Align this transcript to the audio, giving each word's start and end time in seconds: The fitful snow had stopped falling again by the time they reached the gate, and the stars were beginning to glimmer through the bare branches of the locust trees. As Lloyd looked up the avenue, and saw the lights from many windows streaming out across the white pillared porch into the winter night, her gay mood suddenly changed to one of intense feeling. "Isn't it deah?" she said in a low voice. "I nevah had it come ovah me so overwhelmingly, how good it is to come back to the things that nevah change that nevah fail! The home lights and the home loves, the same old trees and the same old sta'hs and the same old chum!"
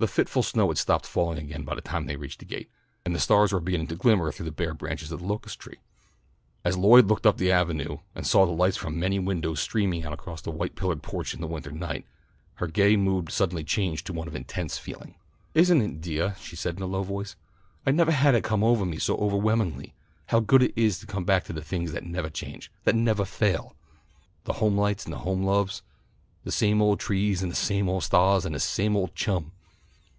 The 0.00 0.06
fitful 0.06 0.44
snow 0.44 0.68
had 0.68 0.78
stopped 0.78 1.06
falling 1.06 1.38
again 1.38 1.64
by 1.64 1.74
the 1.74 1.80
time 1.80 2.06
they 2.06 2.14
reached 2.14 2.38
the 2.38 2.44
gate, 2.44 2.70
and 3.04 3.12
the 3.12 3.18
stars 3.18 3.52
were 3.52 3.58
beginning 3.58 3.88
to 3.88 3.96
glimmer 3.96 4.30
through 4.30 4.44
the 4.44 4.52
bare 4.52 4.72
branches 4.72 5.10
of 5.10 5.18
the 5.18 5.26
locust 5.26 5.58
trees. 5.58 5.78
As 6.64 6.76
Lloyd 6.78 7.06
looked 7.06 7.26
up 7.26 7.36
the 7.36 7.50
avenue, 7.50 7.98
and 8.14 8.24
saw 8.24 8.46
the 8.46 8.52
lights 8.52 8.76
from 8.76 9.00
many 9.00 9.18
windows 9.18 9.58
streaming 9.58 10.04
out 10.04 10.12
across 10.12 10.40
the 10.40 10.52
white 10.52 10.76
pillared 10.76 11.02
porch 11.02 11.34
into 11.34 11.40
the 11.48 11.52
winter 11.52 11.72
night, 11.72 12.06
her 12.54 12.68
gay 12.68 12.94
mood 12.96 13.32
suddenly 13.32 13.64
changed 13.64 14.06
to 14.06 14.12
one 14.12 14.28
of 14.28 14.36
intense 14.36 14.78
feeling. 14.78 15.16
"Isn't 15.52 15.82
it 15.82 16.00
deah?" 16.00 16.36
she 16.40 16.54
said 16.54 16.76
in 16.76 16.82
a 16.82 16.86
low 16.86 17.02
voice. 17.02 17.34
"I 17.84 17.90
nevah 17.90 18.12
had 18.12 18.36
it 18.36 18.44
come 18.44 18.62
ovah 18.62 18.86
me 18.86 18.98
so 19.00 19.16
overwhelmingly, 19.16 19.94
how 20.26 20.38
good 20.38 20.62
it 20.62 20.74
is 20.76 21.00
to 21.00 21.06
come 21.06 21.24
back 21.24 21.42
to 21.46 21.52
the 21.52 21.60
things 21.60 21.90
that 21.90 22.04
nevah 22.06 22.30
change 22.30 22.70
that 22.84 22.94
nevah 22.94 23.24
fail! 23.26 23.74
The 24.44 24.52
home 24.62 24.78
lights 24.78 25.06
and 25.06 25.12
the 25.12 25.18
home 25.26 25.42
loves, 25.42 25.82
the 26.44 26.52
same 26.52 26.80
old 26.80 27.00
trees 27.00 27.42
and 27.42 27.50
the 27.50 27.56
same 27.56 27.88
old 27.88 28.04
sta'hs 28.04 28.44
and 28.44 28.54
the 28.54 28.60
same 28.60 28.94
old 28.96 29.16
chum!" 29.16 29.50